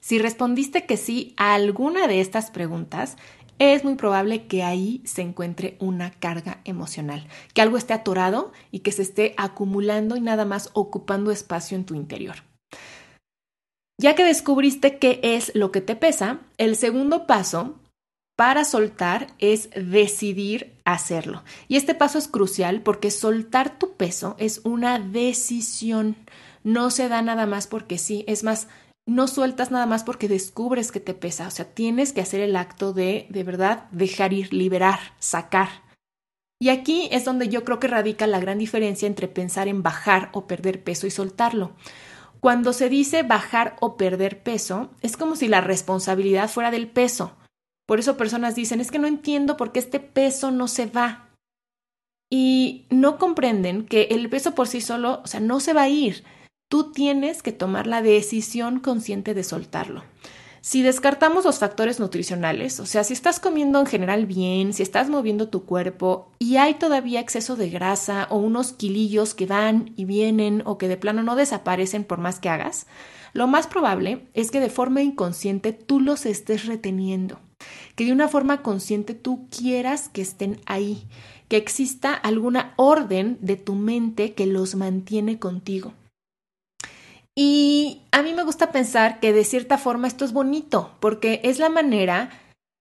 Si 0.00 0.18
respondiste 0.18 0.86
que 0.86 0.96
sí 0.96 1.34
a 1.36 1.54
alguna 1.54 2.06
de 2.06 2.20
estas 2.20 2.50
preguntas, 2.50 3.16
es 3.60 3.84
muy 3.84 3.94
probable 3.94 4.46
que 4.46 4.62
ahí 4.62 5.02
se 5.04 5.20
encuentre 5.20 5.76
una 5.80 6.10
carga 6.10 6.62
emocional, 6.64 7.28
que 7.52 7.60
algo 7.60 7.76
esté 7.76 7.92
atorado 7.92 8.52
y 8.70 8.80
que 8.80 8.90
se 8.90 9.02
esté 9.02 9.34
acumulando 9.36 10.16
y 10.16 10.22
nada 10.22 10.46
más 10.46 10.70
ocupando 10.72 11.30
espacio 11.30 11.76
en 11.76 11.84
tu 11.84 11.94
interior. 11.94 12.36
Ya 14.00 14.14
que 14.14 14.24
descubriste 14.24 14.98
qué 14.98 15.20
es 15.22 15.52
lo 15.54 15.70
que 15.72 15.82
te 15.82 15.94
pesa, 15.94 16.40
el 16.56 16.74
segundo 16.74 17.26
paso 17.26 17.78
para 18.34 18.64
soltar 18.64 19.26
es 19.38 19.68
decidir 19.74 20.72
hacerlo. 20.86 21.44
Y 21.68 21.76
este 21.76 21.94
paso 21.94 22.16
es 22.16 22.26
crucial 22.26 22.80
porque 22.80 23.10
soltar 23.10 23.78
tu 23.78 23.92
peso 23.98 24.36
es 24.38 24.62
una 24.64 24.98
decisión. 24.98 26.16
No 26.64 26.90
se 26.90 27.10
da 27.10 27.20
nada 27.20 27.44
más 27.44 27.66
porque 27.66 27.98
sí. 27.98 28.24
Es 28.26 28.42
más, 28.42 28.68
no 29.06 29.26
sueltas 29.26 29.70
nada 29.70 29.86
más 29.86 30.04
porque 30.04 30.28
descubres 30.28 30.92
que 30.92 31.00
te 31.00 31.14
pesa. 31.14 31.48
O 31.48 31.50
sea, 31.50 31.64
tienes 31.64 32.12
que 32.12 32.20
hacer 32.20 32.40
el 32.40 32.56
acto 32.56 32.92
de, 32.92 33.26
de 33.30 33.44
verdad, 33.44 33.88
dejar 33.90 34.32
ir, 34.32 34.52
liberar, 34.52 35.00
sacar. 35.18 35.68
Y 36.60 36.68
aquí 36.68 37.08
es 37.10 37.24
donde 37.24 37.48
yo 37.48 37.64
creo 37.64 37.80
que 37.80 37.88
radica 37.88 38.26
la 38.26 38.38
gran 38.38 38.58
diferencia 38.58 39.06
entre 39.06 39.28
pensar 39.28 39.66
en 39.66 39.82
bajar 39.82 40.28
o 40.32 40.46
perder 40.46 40.84
peso 40.84 41.06
y 41.06 41.10
soltarlo. 41.10 41.72
Cuando 42.40 42.72
se 42.72 42.88
dice 42.88 43.22
bajar 43.22 43.76
o 43.80 43.96
perder 43.96 44.42
peso, 44.42 44.90
es 45.00 45.16
como 45.16 45.36
si 45.36 45.48
la 45.48 45.60
responsabilidad 45.60 46.50
fuera 46.50 46.70
del 46.70 46.88
peso. 46.88 47.36
Por 47.86 47.98
eso 47.98 48.16
personas 48.16 48.54
dicen, 48.54 48.80
es 48.80 48.90
que 48.90 48.98
no 48.98 49.06
entiendo 49.06 49.56
por 49.56 49.72
qué 49.72 49.78
este 49.78 50.00
peso 50.00 50.50
no 50.50 50.68
se 50.68 50.86
va. 50.86 51.30
Y 52.30 52.86
no 52.90 53.18
comprenden 53.18 53.84
que 53.84 54.02
el 54.10 54.28
peso 54.30 54.54
por 54.54 54.68
sí 54.68 54.80
solo, 54.80 55.20
o 55.24 55.26
sea, 55.26 55.40
no 55.40 55.60
se 55.60 55.72
va 55.72 55.82
a 55.82 55.88
ir. 55.88 56.24
Tú 56.70 56.92
tienes 56.92 57.42
que 57.42 57.50
tomar 57.50 57.88
la 57.88 58.00
decisión 58.00 58.78
consciente 58.78 59.34
de 59.34 59.42
soltarlo. 59.42 60.04
Si 60.60 60.82
descartamos 60.82 61.44
los 61.44 61.58
factores 61.58 61.98
nutricionales, 61.98 62.78
o 62.78 62.86
sea, 62.86 63.02
si 63.02 63.12
estás 63.12 63.40
comiendo 63.40 63.80
en 63.80 63.86
general 63.86 64.24
bien, 64.24 64.72
si 64.72 64.84
estás 64.84 65.10
moviendo 65.10 65.48
tu 65.48 65.64
cuerpo 65.64 66.30
y 66.38 66.58
hay 66.58 66.74
todavía 66.74 67.18
exceso 67.18 67.56
de 67.56 67.70
grasa 67.70 68.28
o 68.30 68.36
unos 68.36 68.72
kilillos 68.72 69.34
que 69.34 69.46
van 69.46 69.92
y 69.96 70.04
vienen 70.04 70.62
o 70.64 70.78
que 70.78 70.86
de 70.86 70.96
plano 70.96 71.24
no 71.24 71.34
desaparecen 71.34 72.04
por 72.04 72.20
más 72.20 72.38
que 72.38 72.50
hagas, 72.50 72.86
lo 73.32 73.48
más 73.48 73.66
probable 73.66 74.28
es 74.34 74.52
que 74.52 74.60
de 74.60 74.70
forma 74.70 75.02
inconsciente 75.02 75.72
tú 75.72 75.98
los 75.98 76.24
estés 76.24 76.66
reteniendo 76.66 77.40
que 77.94 78.04
de 78.04 78.12
una 78.12 78.28
forma 78.28 78.62
consciente 78.62 79.12
tú 79.14 79.46
quieras 79.50 80.08
que 80.08 80.22
estén 80.22 80.60
ahí, 80.64 81.06
que 81.48 81.56
exista 81.56 82.14
alguna 82.14 82.72
orden 82.76 83.36
de 83.40 83.56
tu 83.56 83.74
mente 83.74 84.32
que 84.32 84.46
los 84.46 84.74
mantiene 84.74 85.38
contigo. 85.38 85.92
Y 87.42 88.02
a 88.12 88.20
mí 88.20 88.34
me 88.34 88.42
gusta 88.42 88.70
pensar 88.70 89.18
que 89.18 89.32
de 89.32 89.44
cierta 89.44 89.78
forma 89.78 90.06
esto 90.06 90.26
es 90.26 90.34
bonito, 90.34 90.94
porque 91.00 91.40
es 91.42 91.58
la 91.58 91.70
manera 91.70 92.28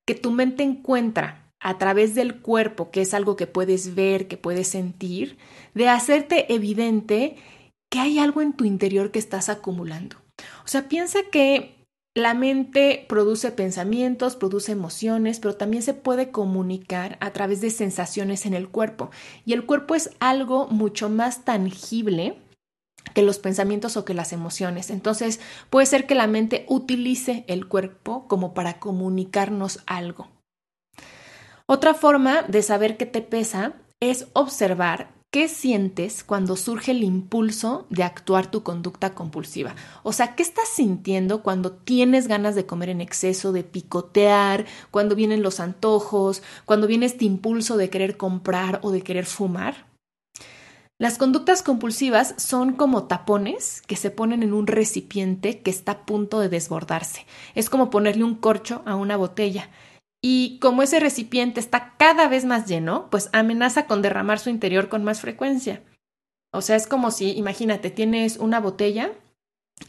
que 0.05 0.15
tu 0.15 0.31
mente 0.31 0.63
encuentra 0.63 1.49
a 1.61 1.77
través 1.77 2.13
del 2.13 2.41
cuerpo, 2.41 2.91
que 2.91 2.99
es 2.99 3.13
algo 3.13 3.37
que 3.37 3.47
puedes 3.47 3.95
ver, 3.95 4.27
que 4.27 4.35
puedes 4.35 4.67
sentir, 4.67 5.37
de 5.75 5.87
hacerte 5.87 6.53
evidente 6.53 7.37
que 7.89 7.99
hay 7.99 8.19
algo 8.19 8.41
en 8.41 8.51
tu 8.51 8.65
interior 8.65 9.11
que 9.11 9.19
estás 9.19 9.47
acumulando. 9.47 10.17
O 10.65 10.67
sea, 10.67 10.89
piensa 10.89 11.19
que 11.31 11.85
la 12.13 12.33
mente 12.33 13.05
produce 13.07 13.51
pensamientos, 13.51 14.35
produce 14.35 14.73
emociones, 14.73 15.39
pero 15.39 15.55
también 15.55 15.83
se 15.83 15.93
puede 15.93 16.31
comunicar 16.31 17.17
a 17.21 17.31
través 17.31 17.61
de 17.61 17.69
sensaciones 17.69 18.45
en 18.45 18.55
el 18.55 18.67
cuerpo. 18.67 19.09
Y 19.45 19.53
el 19.53 19.65
cuerpo 19.65 19.95
es 19.95 20.09
algo 20.19 20.67
mucho 20.67 21.09
más 21.09 21.45
tangible 21.45 22.35
que 23.13 23.21
los 23.21 23.39
pensamientos 23.39 23.97
o 23.97 24.05
que 24.05 24.13
las 24.13 24.33
emociones. 24.33 24.89
Entonces, 24.89 25.39
puede 25.69 25.85
ser 25.85 26.05
que 26.05 26.15
la 26.15 26.27
mente 26.27 26.65
utilice 26.67 27.43
el 27.47 27.67
cuerpo 27.67 28.27
como 28.27 28.53
para 28.53 28.79
comunicarnos 28.79 29.79
algo. 29.85 30.27
Otra 31.65 31.93
forma 31.93 32.43
de 32.43 32.61
saber 32.61 32.97
qué 32.97 33.05
te 33.05 33.21
pesa 33.21 33.73
es 33.99 34.27
observar 34.33 35.19
¿Qué 35.31 35.47
sientes 35.47 36.23
cuando 36.23 36.55
surge 36.55 36.89
el 36.89 37.03
impulso 37.03 37.85
de 37.91 38.01
actuar 38.01 38.49
tu 38.49 38.63
conducta 38.63 39.13
compulsiva? 39.13 39.75
O 40.01 40.11
sea, 40.11 40.33
¿qué 40.33 40.41
estás 40.41 40.67
sintiendo 40.69 41.43
cuando 41.43 41.71
tienes 41.71 42.27
ganas 42.27 42.55
de 42.55 42.65
comer 42.65 42.89
en 42.89 42.99
exceso, 42.99 43.51
de 43.51 43.63
picotear, 43.63 44.65
cuando 44.89 45.13
vienen 45.13 45.43
los 45.43 45.59
antojos, 45.59 46.41
cuando 46.65 46.87
viene 46.87 47.05
este 47.05 47.25
impulso 47.25 47.77
de 47.77 47.91
querer 47.91 48.17
comprar 48.17 48.79
o 48.81 48.89
de 48.89 49.03
querer 49.03 49.27
fumar? 49.27 49.88
Las 50.99 51.17
conductas 51.17 51.63
compulsivas 51.63 52.35
son 52.37 52.73
como 52.73 53.05
tapones 53.05 53.81
que 53.87 53.95
se 53.95 54.11
ponen 54.11 54.43
en 54.43 54.53
un 54.53 54.67
recipiente 54.67 55.61
que 55.61 55.71
está 55.71 55.93
a 55.93 56.05
punto 56.05 56.41
de 56.41 56.49
desbordarse. 56.49 57.25
Es 57.55 57.69
como 57.69 57.89
ponerle 57.89 58.25
un 58.25 58.35
corcho 58.35 58.81
a 58.85 58.95
una 58.95 59.15
botella. 59.15 59.69
Y 60.21 60.59
como 60.59 60.83
ese 60.83 60.99
recipiente 60.99 61.61
está 61.61 61.95
cada 61.97 62.27
vez 62.27 62.43
más 62.43 62.67
lleno, 62.67 63.09
pues 63.09 63.29
amenaza 63.31 63.85
con 63.85 64.01
derramar 64.01 64.39
su 64.39 64.49
interior 64.49 64.89
con 64.89 65.05
más 65.05 65.21
frecuencia. 65.21 65.81
O 66.51 66.59
sea, 66.61 66.75
es 66.75 66.85
como 66.85 67.11
si, 67.11 67.31
imagínate, 67.31 67.91
tienes 67.91 68.35
una 68.35 68.59
botella 68.59 69.13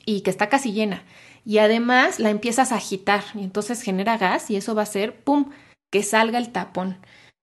y 0.07 0.21
que 0.21 0.31
está 0.31 0.49
casi 0.49 0.73
llena 0.73 1.03
y 1.45 1.59
además 1.59 2.21
la 2.21 2.31
empiezas 2.31 2.71
a 2.71 2.77
agitar 2.77 3.25
y 3.35 3.43
entonces 3.43 3.83
genera 3.83 4.19
gas 4.19 4.49
y 4.51 4.57
eso 4.57 4.77
va 4.77 4.83
a 4.83 4.85
hacer, 4.85 5.25
¡pum!, 5.25 5.51
que 5.91 6.05
salga 6.05 6.39
el 6.39 6.53
tapón. 6.53 6.99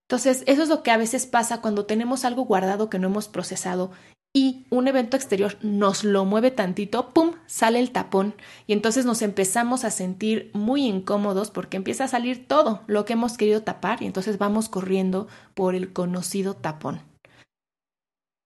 Entonces, 0.10 0.44
eso 0.48 0.64
es 0.64 0.70
lo 0.70 0.84
que 0.84 0.92
a 0.92 0.98
veces 0.98 1.26
pasa 1.26 1.60
cuando 1.60 1.86
tenemos 1.86 2.24
algo 2.24 2.46
guardado 2.46 2.90
que 2.90 2.98
no 2.98 3.08
hemos 3.08 3.28
procesado 3.28 3.92
y 4.38 4.68
un 4.70 4.88
evento 4.88 5.18
exterior 5.18 5.58
nos 5.62 6.04
lo 6.04 6.24
mueve 6.24 6.52
tantito, 6.52 7.12
¡pum!, 7.12 7.32
sale 7.48 7.80
el 7.80 7.92
tapón 7.92 8.36
y 8.68 8.74
entonces 8.74 9.04
nos 9.04 9.24
empezamos 9.24 9.84
a 9.84 9.90
sentir 9.90 10.52
muy 10.54 10.86
incómodos 10.86 11.50
porque 11.50 11.76
empieza 11.76 12.04
a 12.04 12.08
salir 12.08 12.48
todo 12.48 12.84
lo 12.86 13.04
que 13.04 13.14
hemos 13.14 13.36
querido 13.36 13.64
tapar 13.64 14.04
y 14.04 14.06
entonces 14.06 14.38
vamos 14.38 14.70
corriendo 14.70 15.28
por 15.56 15.76
el 15.76 15.92
conocido 15.92 16.54
tapón. 16.54 17.02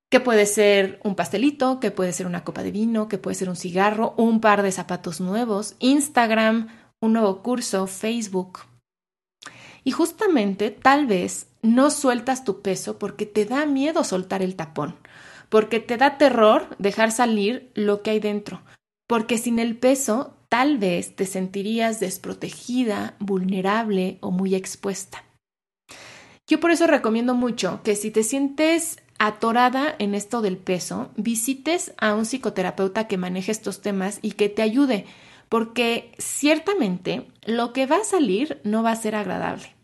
Que 0.09 0.21
puede 0.21 0.45
ser 0.45 0.99
un 1.03 1.15
pastelito, 1.15 1.79
que 1.79 1.91
puede 1.91 2.13
ser 2.13 2.25
una 2.25 2.43
copa 2.43 2.63
de 2.63 2.71
vino, 2.71 3.09
que 3.09 3.17
puede 3.17 3.35
ser 3.35 3.49
un 3.49 3.55
cigarro, 3.55 4.13
un 4.17 4.39
par 4.39 4.61
de 4.61 4.71
zapatos 4.71 5.19
nuevos, 5.19 5.75
Instagram, 5.79 6.69
un 7.01 7.13
nuevo 7.13 7.43
curso, 7.43 7.85
Facebook. 7.85 8.59
Y 9.83 9.91
justamente 9.91 10.71
tal 10.71 11.05
vez 11.05 11.50
no 11.61 11.89
sueltas 11.89 12.43
tu 12.43 12.61
peso 12.61 12.97
porque 12.99 13.25
te 13.25 13.45
da 13.45 13.65
miedo 13.65 14.03
soltar 14.03 14.41
el 14.41 14.55
tapón 14.55 14.95
porque 15.51 15.81
te 15.81 15.97
da 15.97 16.17
terror 16.17 16.65
dejar 16.79 17.11
salir 17.11 17.69
lo 17.75 18.01
que 18.01 18.11
hay 18.11 18.19
dentro, 18.21 18.61
porque 19.05 19.37
sin 19.37 19.59
el 19.59 19.77
peso 19.77 20.33
tal 20.47 20.77
vez 20.77 21.13
te 21.13 21.25
sentirías 21.25 21.99
desprotegida, 21.99 23.15
vulnerable 23.19 24.17
o 24.21 24.31
muy 24.31 24.55
expuesta. 24.55 25.25
Yo 26.47 26.61
por 26.61 26.71
eso 26.71 26.87
recomiendo 26.87 27.35
mucho 27.35 27.81
que 27.83 27.97
si 27.97 28.11
te 28.11 28.23
sientes 28.23 28.99
atorada 29.19 29.93
en 29.99 30.15
esto 30.15 30.41
del 30.41 30.55
peso, 30.55 31.11
visites 31.17 31.93
a 31.97 32.15
un 32.15 32.25
psicoterapeuta 32.25 33.07
que 33.07 33.17
maneje 33.17 33.51
estos 33.51 33.81
temas 33.81 34.19
y 34.21 34.31
que 34.31 34.47
te 34.47 34.61
ayude, 34.61 35.05
porque 35.49 36.13
ciertamente 36.17 37.27
lo 37.45 37.73
que 37.73 37.87
va 37.87 37.97
a 37.97 38.05
salir 38.05 38.61
no 38.63 38.83
va 38.83 38.91
a 38.91 38.95
ser 38.95 39.15
agradable. 39.15 39.80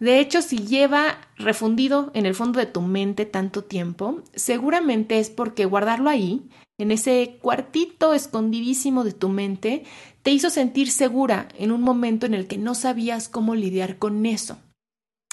De 0.00 0.18
hecho, 0.18 0.40
si 0.40 0.66
lleva 0.66 1.18
refundido 1.36 2.10
en 2.14 2.24
el 2.24 2.34
fondo 2.34 2.58
de 2.58 2.64
tu 2.64 2.80
mente 2.80 3.26
tanto 3.26 3.62
tiempo, 3.62 4.22
seguramente 4.34 5.18
es 5.18 5.28
porque 5.28 5.66
guardarlo 5.66 6.08
ahí, 6.08 6.48
en 6.78 6.90
ese 6.90 7.38
cuartito 7.42 8.14
escondidísimo 8.14 9.04
de 9.04 9.12
tu 9.12 9.28
mente, 9.28 9.84
te 10.22 10.30
hizo 10.30 10.48
sentir 10.48 10.90
segura 10.90 11.48
en 11.58 11.70
un 11.70 11.82
momento 11.82 12.24
en 12.24 12.32
el 12.32 12.46
que 12.46 12.56
no 12.56 12.74
sabías 12.74 13.28
cómo 13.28 13.54
lidiar 13.54 13.98
con 13.98 14.24
eso. 14.24 14.56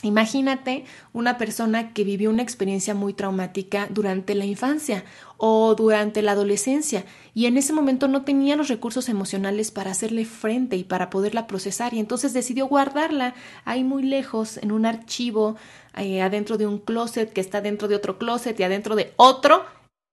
Imagínate 0.03 0.85
una 1.11 1.39
persona 1.39 1.91
que 1.91 2.03
vivió 2.03 2.29
una 2.29 2.43
experiencia 2.43 2.93
muy 2.93 3.13
traumática 3.13 3.87
durante 3.89 4.35
la 4.35 4.45
infancia 4.45 5.03
o 5.37 5.73
durante 5.73 6.21
la 6.21 6.33
adolescencia 6.33 7.03
y 7.33 7.47
en 7.47 7.57
ese 7.57 7.73
momento 7.73 8.07
no 8.07 8.23
tenía 8.23 8.55
los 8.55 8.67
recursos 8.67 9.09
emocionales 9.09 9.71
para 9.71 9.89
hacerle 9.89 10.25
frente 10.25 10.75
y 10.75 10.83
para 10.83 11.09
poderla 11.09 11.47
procesar 11.47 11.95
y 11.95 11.99
entonces 11.99 12.33
decidió 12.33 12.67
guardarla 12.67 13.33
ahí 13.65 13.83
muy 13.83 14.03
lejos 14.03 14.57
en 14.57 14.71
un 14.71 14.85
archivo 14.85 15.55
eh, 15.95 16.21
adentro 16.21 16.59
de 16.59 16.67
un 16.67 16.77
closet 16.77 17.33
que 17.33 17.41
está 17.41 17.61
dentro 17.61 17.87
de 17.87 17.95
otro 17.95 18.19
closet 18.19 18.59
y 18.59 18.63
adentro 18.63 18.95
de 18.95 19.13
otro 19.17 19.65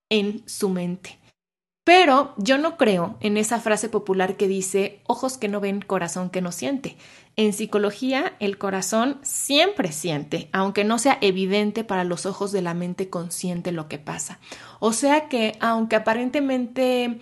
en 0.09 0.41
su 0.47 0.69
mente. 0.69 1.19
Pero 1.85 2.33
yo 2.37 2.57
no 2.57 2.77
creo 2.77 3.15
en 3.19 3.37
esa 3.37 3.59
frase 3.59 3.89
popular 3.89 4.37
que 4.37 4.47
dice 4.47 5.01
ojos 5.05 5.37
que 5.37 5.47
no 5.47 5.59
ven, 5.59 5.81
corazón 5.81 6.31
que 6.31 6.41
no 6.41 6.51
siente. 6.51 6.97
En 7.37 7.51
psicología, 7.51 8.33
el 8.39 8.57
corazón 8.57 9.19
siempre 9.21 9.91
siente, 9.91 10.47
aunque 10.53 10.85
no 10.85 10.97
sea 10.97 11.17
evidente 11.19 11.83
para 11.83 12.05
los 12.05 12.25
ojos 12.25 12.53
de 12.53 12.61
la 12.61 12.73
mente 12.73 13.09
consciente 13.09 13.73
lo 13.73 13.89
que 13.89 13.97
pasa. 13.97 14.39
O 14.79 14.93
sea 14.93 15.27
que, 15.27 15.57
aunque 15.59 15.97
aparentemente 15.97 17.19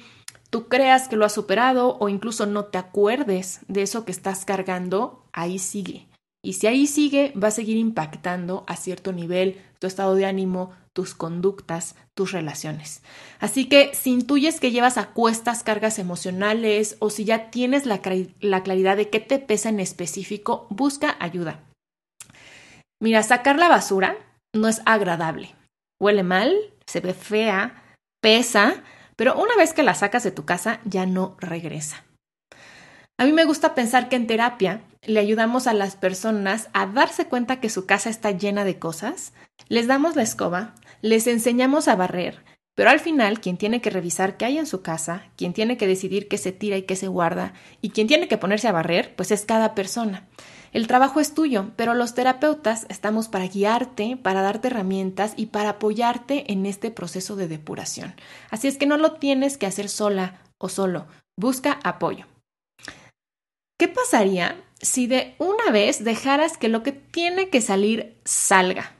tú 0.52 0.68
creas 0.68 1.08
que 1.08 1.16
lo 1.16 1.26
has 1.26 1.34
superado 1.34 1.98
o 2.00 2.10
incluso 2.10 2.46
no 2.46 2.66
te 2.66 2.78
acuerdes 2.78 3.62
de 3.68 3.82
eso 3.82 4.06
que 4.06 4.12
estás 4.12 4.46
cargando, 4.46 5.24
ahí 5.34 5.58
sigue. 5.58 6.08
Y 6.46 6.54
si 6.54 6.68
ahí 6.68 6.88
sigue, 6.88 7.32
va 7.42 7.48
a 7.48 7.52
seguir 7.52 7.78
impactando 7.78 8.66
a 8.68 8.76
cierto 8.76 9.14
nivel 9.14 9.62
tu 9.80 9.88
estado 9.88 10.14
de 10.16 10.26
ánimo, 10.26 10.72
tus 10.92 11.16
conductas, 11.16 11.96
tus 12.14 12.34
relaciones. 12.34 13.02
Así 13.40 13.70
que 13.70 13.96
si 13.96 14.12
intuyes 14.12 14.60
que 14.60 14.72
llevas 14.72 14.98
a 14.98 15.12
cuestas 15.12 15.64
cargas 15.64 16.00
emocionales 16.00 16.98
o 17.00 17.10
si 17.10 17.24
ya 17.24 17.50
tienes 17.50 17.86
la, 17.86 18.02
la 18.42 18.64
claridad 18.64 18.98
de 18.98 19.10
qué 19.10 19.22
te 19.22 19.40
pesa 19.40 19.70
en 19.70 19.80
específico, 19.80 20.68
busca 20.70 21.16
ayuda. 21.20 21.62
Mira, 23.02 23.24
sacar 23.24 23.58
la 23.58 23.70
basura 23.70 24.18
no 24.54 24.68
es 24.68 24.82
agradable. 24.86 25.56
Huele 26.02 26.24
mal, 26.24 26.54
se 26.86 27.00
ve 27.00 27.14
fea, 27.14 27.84
pesa, 28.22 28.84
pero 29.16 29.42
una 29.42 29.56
vez 29.56 29.74
que 29.74 29.84
la 29.84 29.96
sacas 29.96 30.24
de 30.24 30.32
tu 30.32 30.44
casa 30.44 30.82
ya 30.84 31.06
no 31.06 31.38
regresa. 31.40 32.04
A 33.18 33.26
mí 33.26 33.32
me 33.32 33.46
gusta 33.46 33.76
pensar 33.76 34.10
que 34.10 34.18
en 34.18 34.28
terapia 34.28 34.82
le 35.06 35.20
ayudamos 35.20 35.68
a 35.68 35.74
las 35.74 35.96
personas 35.96 36.70
a 36.74 36.86
darse 36.86 37.26
cuenta 37.26 37.60
que 37.60 37.70
su 37.70 37.86
casa 37.86 38.10
está 38.10 38.32
llena 38.32 38.64
de 38.64 38.80
cosas, 38.80 39.34
les 39.68 39.88
damos 39.88 40.16
la 40.16 40.24
escoba, 40.24 40.76
les 41.02 41.28
enseñamos 41.28 41.88
a 41.88 41.96
barrer, 41.96 42.44
pero 42.76 42.90
al 42.90 43.00
final 43.00 43.40
quien 43.40 43.58
tiene 43.58 43.82
que 43.82 43.90
revisar 43.90 44.38
qué 44.38 44.46
hay 44.46 44.58
en 44.58 44.66
su 44.66 44.82
casa, 44.82 45.24
quien 45.36 45.54
tiene 45.54 45.78
que 45.78 45.88
decidir 45.88 46.28
qué 46.28 46.38
se 46.38 46.52
tira 46.52 46.78
y 46.78 46.84
qué 46.84 46.96
se 46.96 47.08
guarda, 47.08 47.54
y 47.82 47.90
quien 47.90 48.08
tiene 48.08 48.28
que 48.28 48.38
ponerse 48.38 48.68
a 48.68 48.72
barrer, 48.72 49.16
pues 49.16 49.32
es 49.32 49.46
cada 49.46 49.76
persona. 49.76 50.28
El 50.72 50.88
trabajo 50.88 51.20
es 51.20 51.36
tuyo, 51.36 51.72
pero 51.76 51.94
los 51.94 52.16
terapeutas 52.16 52.88
estamos 52.90 53.28
para 53.28 53.48
guiarte, 53.48 54.18
para 54.18 54.42
darte 54.42 54.70
herramientas 54.70 55.34
y 55.38 55.48
para 55.48 55.70
apoyarte 55.70 56.52
en 56.52 56.66
este 56.66 56.90
proceso 56.90 57.36
de 57.36 57.48
depuración. 57.48 58.16
Así 58.50 58.68
es 58.68 58.78
que 58.78 58.88
no 58.88 58.98
lo 58.98 59.14
tienes 59.14 59.60
que 59.60 59.68
hacer 59.68 59.88
sola 59.88 60.42
o 60.58 60.70
solo, 60.70 61.06
busca 61.36 61.80
apoyo. 61.84 62.26
¿Qué 63.84 63.90
pasaría 63.90 64.64
si 64.82 65.08
de 65.08 65.36
una 65.40 65.70
vez 65.70 66.06
dejaras 66.06 66.58
que 66.58 66.70
lo 66.70 66.84
que 66.84 66.94
tiene 66.94 67.50
que 67.50 67.60
salir 67.60 68.16
salga? 68.24 68.96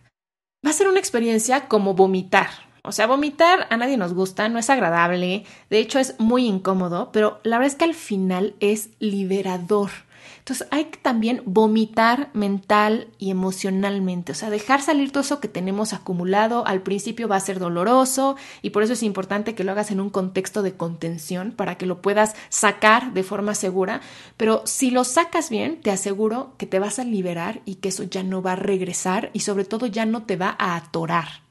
Va 0.66 0.72
a 0.72 0.74
ser 0.74 0.90
una 0.90 1.00
experiencia 1.00 1.70
como 1.70 1.94
vomitar. 1.94 2.50
O 2.84 2.92
sea, 2.92 3.08
vomitar 3.08 3.66
a 3.70 3.78
nadie 3.78 3.96
nos 3.96 4.14
gusta, 4.14 4.50
no 4.50 4.60
es 4.60 4.70
agradable, 4.70 5.46
de 5.70 5.80
hecho 5.80 6.00
es 6.00 6.20
muy 6.20 6.46
incómodo, 6.48 7.14
pero 7.14 7.40
la 7.44 7.60
verdad 7.60 7.72
es 7.72 7.78
que 7.78 7.86
al 7.86 7.94
final 7.94 8.56
es 8.60 8.90
liberador. 9.00 9.90
Entonces 10.40 10.68
hay 10.72 10.86
que 10.86 10.98
también 10.98 11.42
vomitar 11.46 12.30
mental 12.34 13.08
y 13.18 13.32
emocionalmente, 13.32 14.34
o 14.34 14.36
sea, 14.36 14.50
dejar 14.50 14.82
salir 14.82 15.12
todo 15.12 15.22
eso 15.22 15.40
que 15.40 15.48
tenemos 15.48 15.94
acumulado. 15.94 16.66
Al 16.68 16.82
principio 16.82 17.28
va 17.28 17.38
a 17.38 17.42
ser 17.42 17.60
doloroso 17.60 18.36
y 18.62 18.72
por 18.72 18.84
eso 18.84 18.94
es 18.94 19.04
importante 19.04 19.56
que 19.56 19.64
lo 19.64 19.72
hagas 19.72 19.92
en 19.92 20.02
un 20.02 20.10
contexto 20.10 20.62
de 20.62 20.74
contención 20.74 21.52
para 21.52 21.78
que 21.78 21.86
lo 21.86 22.02
puedas 22.02 22.36
sacar 22.50 23.14
de 23.14 23.24
forma 23.24 23.56
segura. 23.56 24.02
Pero 24.38 24.64
si 24.66 24.92
lo 24.92 25.04
sacas 25.04 25.50
bien, 25.50 25.82
te 25.82 25.92
aseguro 25.92 26.54
que 26.58 26.66
te 26.66 26.80
vas 26.80 27.00
a 27.00 27.04
liberar 27.04 27.62
y 27.66 27.76
que 27.76 27.90
eso 27.90 28.04
ya 28.04 28.24
no 28.24 28.42
va 28.42 28.54
a 28.54 28.58
regresar 28.58 29.30
y 29.34 29.42
sobre 29.42 29.66
todo 29.66 29.86
ya 29.88 30.06
no 30.06 30.24
te 30.24 30.36
va 30.36 30.56
a 30.60 30.76
atorar. 30.76 31.44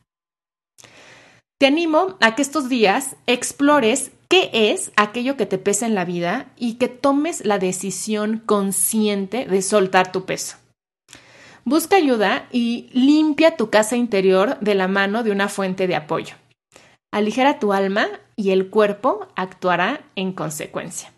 Te 1.59 1.67
animo 1.69 2.17
a 2.21 2.35
que 2.35 2.43
estos 2.43 2.69
días 2.69 3.15
explores 3.29 4.11
qué 4.33 4.49
es 4.73 4.93
aquello 4.97 5.37
que 5.37 5.45
te 5.45 5.59
pesa 5.59 5.85
en 5.85 5.95
la 5.95 6.07
vida 6.07 6.47
y 6.57 6.77
que 6.77 6.89
tomes 6.89 7.45
la 7.45 7.59
decisión 7.59 8.39
consciente 8.47 9.45
de 9.45 9.61
soltar 9.61 10.11
tu 10.11 10.25
peso. 10.25 10.57
Busca 11.67 11.97
ayuda 11.97 12.49
y 12.51 12.89
limpia 12.95 13.59
tu 13.59 13.69
casa 13.69 13.95
interior 13.95 14.59
de 14.61 14.75
la 14.75 14.89
mano 14.89 15.23
de 15.23 15.33
una 15.33 15.51
fuente 15.51 15.87
de 15.87 15.97
apoyo. 15.97 16.35
Aligera 17.13 17.59
tu 17.59 17.75
alma 17.75 18.09
y 18.35 18.53
el 18.53 18.71
cuerpo 18.71 19.29
actuará 19.37 20.01
en 20.17 20.33
consecuencia. 20.33 21.12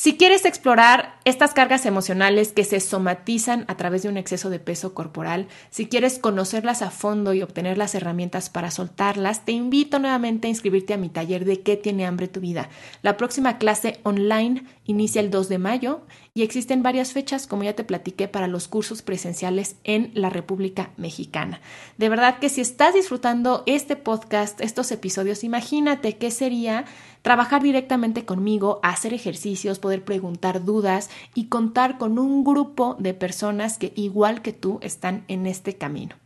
Si 0.00 0.16
quieres 0.16 0.46
explorar 0.46 1.18
estas 1.26 1.52
cargas 1.52 1.84
emocionales 1.84 2.52
que 2.52 2.64
se 2.64 2.80
somatizan 2.80 3.66
a 3.68 3.76
través 3.76 4.02
de 4.02 4.08
un 4.08 4.16
exceso 4.16 4.48
de 4.48 4.58
peso 4.58 4.94
corporal, 4.94 5.46
si 5.68 5.88
quieres 5.88 6.18
conocerlas 6.18 6.80
a 6.80 6.90
fondo 6.90 7.34
y 7.34 7.42
obtener 7.42 7.76
las 7.76 7.94
herramientas 7.94 8.48
para 8.48 8.70
soltarlas, 8.70 9.44
te 9.44 9.52
invito 9.52 9.98
nuevamente 9.98 10.46
a 10.46 10.48
inscribirte 10.48 10.94
a 10.94 10.96
mi 10.96 11.10
taller 11.10 11.44
de 11.44 11.60
¿Qué 11.60 11.76
tiene 11.76 12.06
hambre 12.06 12.28
tu 12.28 12.40
vida? 12.40 12.70
La 13.02 13.18
próxima 13.18 13.58
clase 13.58 14.00
online 14.02 14.64
inicia 14.86 15.20
el 15.20 15.30
2 15.30 15.50
de 15.50 15.58
mayo 15.58 16.00
y 16.34 16.42
existen 16.42 16.82
varias 16.82 17.12
fechas, 17.12 17.46
como 17.46 17.64
ya 17.64 17.74
te 17.74 17.84
platiqué, 17.84 18.28
para 18.28 18.46
los 18.46 18.68
cursos 18.68 19.02
presenciales 19.02 19.76
en 19.84 20.10
la 20.14 20.30
República 20.30 20.90
Mexicana. 20.96 21.60
De 21.98 22.08
verdad 22.08 22.38
que 22.38 22.48
si 22.48 22.60
estás 22.60 22.94
disfrutando 22.94 23.62
este 23.66 23.96
podcast, 23.96 24.60
estos 24.60 24.92
episodios, 24.92 25.44
imagínate 25.44 26.16
qué 26.16 26.30
sería 26.30 26.84
trabajar 27.22 27.62
directamente 27.62 28.24
conmigo, 28.24 28.80
hacer 28.82 29.12
ejercicios, 29.12 29.78
poder 29.78 30.04
preguntar 30.04 30.64
dudas 30.64 31.10
y 31.34 31.46
contar 31.46 31.98
con 31.98 32.18
un 32.18 32.44
grupo 32.44 32.96
de 32.98 33.14
personas 33.14 33.78
que 33.78 33.92
igual 33.96 34.42
que 34.42 34.52
tú 34.52 34.78
están 34.82 35.24
en 35.28 35.46
este 35.46 35.76
camino. 35.76 36.16